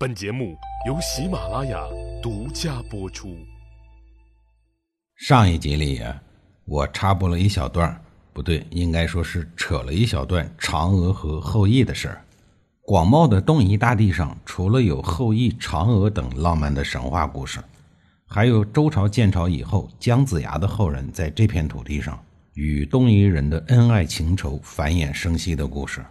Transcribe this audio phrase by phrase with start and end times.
[0.00, 0.56] 本节目
[0.86, 1.78] 由喜马拉雅
[2.22, 3.36] 独家播出。
[5.14, 6.00] 上一集里，
[6.64, 8.02] 我插播了一小段，
[8.32, 12.24] 不对，应该说是扯了一小段嫦娥和后羿的事儿。
[12.80, 17.60] 广袤的东夷大地上，除了有后羿、嫦娥等浪漫的神话故事，
[18.24, 22.18] 还有周朝建朝以后姜子牙的后人在这片土地上
[22.54, 26.02] 与东夷人的恩爱情仇繁衍生息的故事。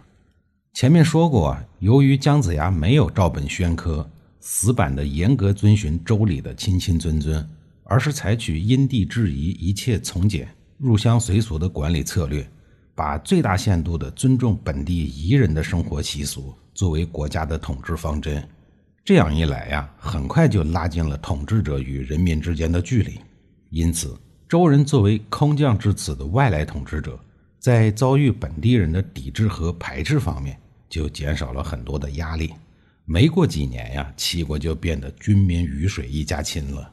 [0.72, 4.08] 前面说过，由于姜子牙没有照本宣科、
[4.38, 7.46] 死板的严格遵循周礼的亲亲尊尊，
[7.84, 12.48] 而是采取因地制宜、一切从简、入乡随俗的管理策略，
[12.94, 18.42] 把最大限度的尊重本地彝人的生活习俗作为国家的统治方针。
[19.04, 23.18] 这样一来呀，很快就拉近了统治者与人民之间的距离。
[23.70, 24.16] 因此，
[24.48, 27.18] 周人作为空降至此的外来统治者。
[27.60, 32.54] 在遭遇本地人的抵制和排斥方面，就减少了很多的压力。
[33.04, 36.90] 没过几年呀，齐国就变得军民鱼水一家亲了，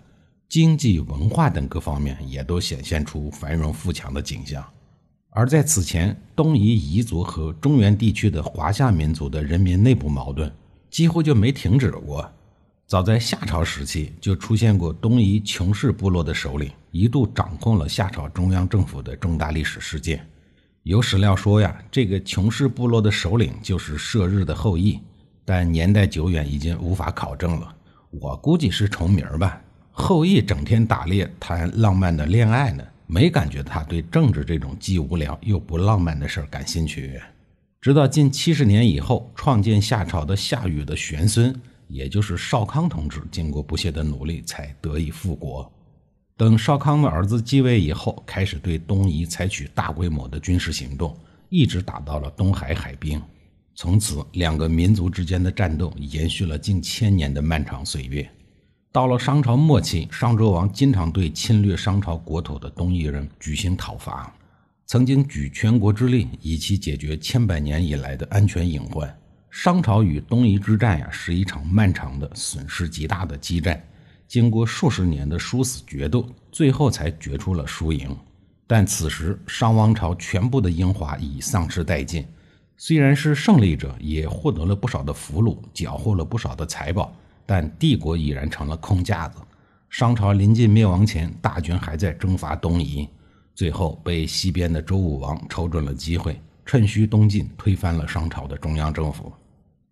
[0.49, 4.62] 经济、文化等各方面也都显现出繁荣富强的景象。
[5.29, 10.52] 而在此前，东夷彝族和中原地区的华夏民族的人民内部矛盾
[10.90, 12.29] 几乎就没停止过。
[12.87, 20.27] 早在夏朝时期，就出现过东夷穷氏部落的首领一度掌控了夏朝中央政府的重大历史事件。
[20.88, 25.02] 有史料说呀，这个穷氏部落的首领就是射日的后羿，
[25.43, 27.76] 但年代久远，已经无法考证了。
[28.10, 29.62] 我估计是重名吧。
[29.91, 37.20] 后羿整天打猎谈浪漫的恋爱呢，没感觉他对政治这种既无聊又不浪漫的事儿感兴趣。
[37.82, 41.54] 直到近七十年以后，创建夏朝的夏禹的玄孙，
[41.90, 45.70] 也就是少康同志，经过不懈的努力，才得以复国。
[46.38, 51.18] 等少康的儿子继位以后，开始对东夷采取大规模的军事行动，
[51.49, 53.20] 一直打到了东海海滨。
[53.74, 58.30] 从此，两个民族之间的战斗延续了近千年的漫长岁月。
[58.91, 64.31] 到了商朝末期，商纣王经常对侵略商朝国土的东夷人举行讨伐，
[64.85, 69.12] 曾经举全国之力，以期解决千百年以来的安全隐患。
[69.50, 73.84] 商朝与东夷之战呀，是一场漫长的、损失极大的激战。
[74.28, 78.16] 经过数十年的殊死决斗，最后才决出了输赢。
[78.68, 82.26] 但此时商王朝全部的英华已丧失殆尽，
[82.76, 89.40] 虽然是胜利者，也获得了不少的俘虏，缴获了不少的财宝，但帝国已然成了空架子。
[89.90, 93.08] 商朝临近灭亡前，大军还在征伐东夷，
[93.56, 99.32] 最后被西边的周武王瞅准了机会，趁虚东进，推翻了商朝的中央政府。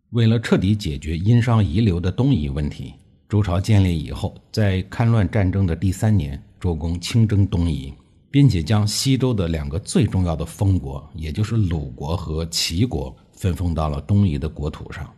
[0.10, 2.94] 为了彻底解决殷商遗留的东夷问题。
[3.28, 7.92] 周朝建立以后，在戡乱战争的第三年，周公亲征东夷，
[8.30, 15.12] 并且将西周的两个最重要的封国，也就是鲁国和齐国，分封到了东夷的国土上。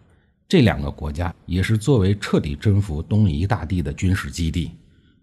[0.48, 4.72] 这两个国家也是作为彻底征服东夷大地的军事基地。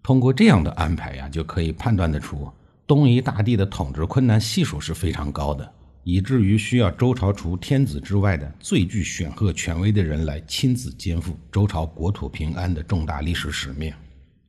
[0.03, 2.47] 通过这样的安排呀，就可以判断得出，
[2.85, 5.73] 东夷大地的统治困难系数是非常高的。
[6.05, 13.91] 以至于需要周朝除天子之外的最具显赫权威的人来亲自肩负周朝国土平安的重大历史使命。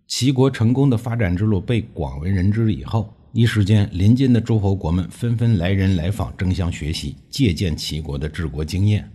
[0.07, 9.11] 齐国成功的发展之路被广为人知以后，一时间邻近的诸侯国们纷纷来人来访，争相学习借鉴齐国的治国经验。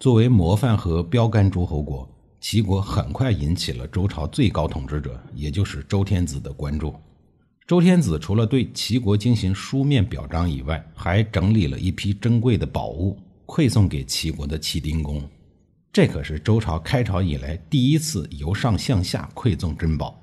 [0.00, 6.92] 作为模范和标杆诸侯国，齐国很快引起了周朝最高统治者，也就是周天子的关注。
[7.66, 15.26] 周天子除了对齐国进行书面表彰以外，还整理了一批珍贵的宝物，馈送给齐国的齐丁公。
[15.90, 20.20] 这可是周朝开朝以来第一次由上向下馈赠珍宝，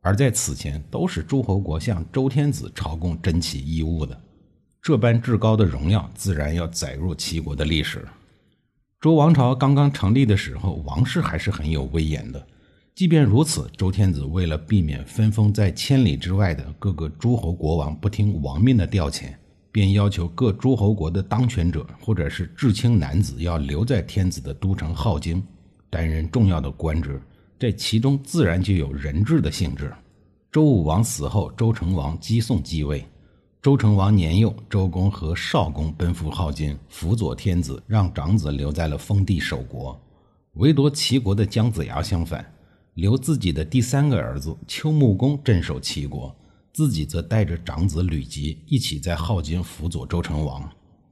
[0.00, 4.20] 而在此前都是诸侯国向周天子朝贡珍奇异物的。
[4.82, 8.04] 这般至高的荣耀，自然要载入齐国的历史。
[9.00, 12.44] 周王朝刚刚成立的时候，王室还是很有威严的。
[12.94, 19.32] 即便如此，周天子为了避免分封在千里之外的各个诸侯国王不听王命的调遣，
[19.72, 25.42] 便要求各诸侯国的当权者或者是至亲男子要留在天子的都城镐京，
[25.88, 27.18] 担任重要的官职。
[27.58, 29.90] 这其中自然就有人质的性质。
[30.52, 33.06] 周武王死后，周成王姬宋继位。
[33.62, 39.98] 周成王年幼，周公和少公奔赴镐京，辅佐天子，让长子留在了封地守国。
[40.54, 42.44] 唯独齐国的姜子牙相反。
[42.94, 46.34] 留自己的第三个儿子丘穆公镇守齐国，
[46.72, 50.68] 自己则带着长子吕吉一起在镐京辅佐周成王。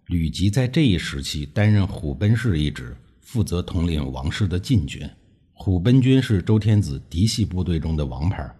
[0.07, 5.09] 吕吉在这一时期担任虎贲氏一职，负责统领王室的禁军。
[5.53, 8.51] 虎贲军是周天子嫡系部队中的王牌，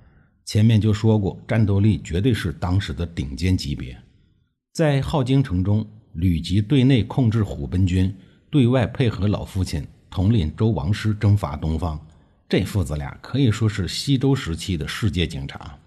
[0.45, 3.97] 前面就说过，战斗力绝对是当时的顶尖级别。
[4.75, 8.15] 在镐京城中，吕吉对内控制虎贲军，
[8.51, 9.87] 对外配合老父亲。
[10.11, 12.01] 统领周王室征伐东方。
[12.49, 15.79] 这父子俩可以说是西周时期的世界警察。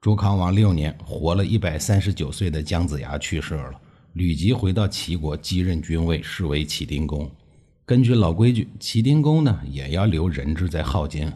[0.00, 3.78] 周康王六年，活了一百三十九岁的姜子牙去世了，
[4.14, 7.30] 吕吉回到齐国继任君位，是为齐丁公。
[7.84, 11.30] 根据老规矩，齐丁公呢也要留人质在镐京。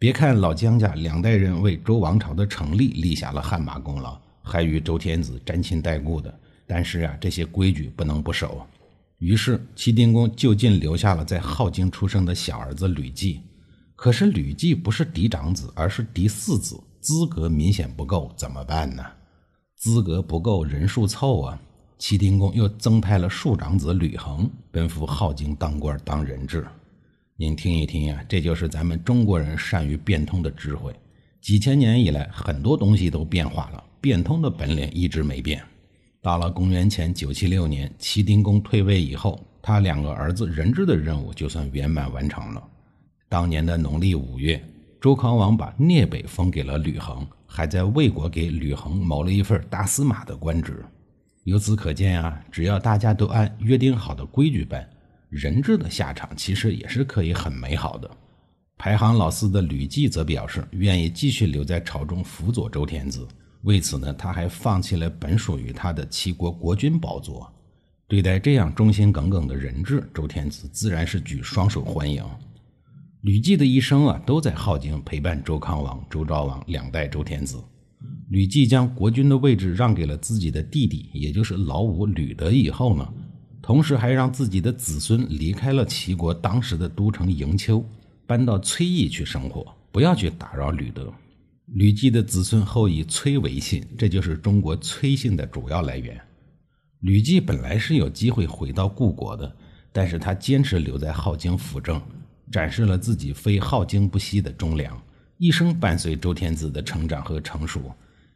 [0.00, 6.36] 别看老姜家两代人为周王朝的成立立下了汗马功劳，还与周天子沾亲带故的，
[6.66, 8.66] 但是啊，这些规矩不能不守。
[9.18, 13.42] 于是齐丁公就近留下了在镐京出生的小儿子吕季。
[13.98, 19.04] 可是吕骥不是嫡长子，而是嫡四子，资格明显不够，怎么办呢？
[19.74, 21.60] 资格不够，人数凑啊！
[21.98, 26.64] 齐丁公又增派了庶长子吕恒奔赴镐京当官当人质。
[27.36, 30.94] 您听一听呀，这就是咱们中国人善于变通的智慧。
[31.40, 35.60] 几千年以来，很多东西都变化了，变通的本领一直没变。
[36.22, 42.62] 到了公元前九七六年，齐丁公退位以后，他两个儿子人质的任务就算圆满完成了。
[43.28, 44.58] 当年的农历五月，
[45.00, 50.82] 周康王把聂北封给了吕恒，还在魏国给吕恒谋了一份大司马的官职。
[51.44, 54.88] 由此可见啊，只要大家都按约定好的规矩办，
[55.28, 58.10] 人质的下场其实也是可以很美好的。
[58.78, 63.28] 排行老四的吕骥则表示愿意继续留在朝中辅佐周天子，
[63.62, 67.52] 为此呢，他还放弃了本属于他的齐国国君宝座。
[68.06, 72.24] 对待这样忠心耿耿的人质，周天子自然是举双手欢迎。
[73.22, 77.62] 吕骥的一生啊，都在镐京陪伴周康王、周昭王两代周天子。
[78.30, 83.12] 吕骥将国君的位置让给了自己的弟弟，也就是老五吕德以后呢，
[83.60, 87.84] 同时还让自己的子孙离开了齐国当时的都城营丘，
[88.24, 91.12] 搬到崔邑去生活，不要去打扰吕德。
[91.66, 96.18] 吕骥的子孙后以崔为姓，这就是中国崔姓的主要来源。
[97.00, 99.56] 吕骥本来是有机会回到故国的，
[99.92, 102.00] 但是他坚持留在镐京辅政。
[102.50, 105.00] 展示了自己非好经不息的忠良，
[105.36, 107.92] 一生伴随周天子的成长和成熟，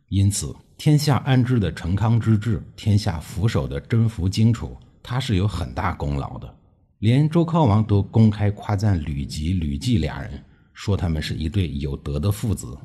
[0.08, 6.54] 因此天下安治的成康之治，天下俯首的征服荆楚，他是有很大功劳的。
[6.98, 10.40] 连周康王都公开夸赞吕吉、吕季俩人，
[10.72, 12.78] 说他们是一对有德的父子。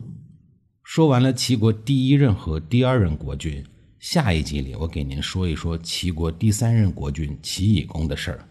[0.84, 3.64] 说完了齐国第一任和第二任国君，
[4.00, 8.47] 下一集里我给您说一说齐国第三任国君齐懿公的事儿。